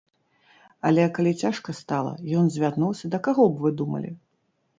Але 0.87 1.03
калі 1.17 1.33
цяжка 1.41 1.75
стала, 1.81 2.13
ён 2.41 2.49
звярнуўся 2.57 3.05
да 3.13 3.19
каго 3.29 3.43
б 3.53 3.69
вы 3.69 3.75
думалі? 3.85 4.11